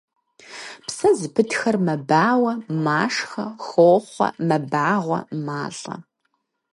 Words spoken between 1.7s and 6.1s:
мэбауэ, машхэ, хохъуэ, мэбагъуэ, малӀэ.